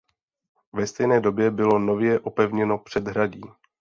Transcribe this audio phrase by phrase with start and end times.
[0.73, 3.41] Ve stejné době bylo nově opevněno předhradí.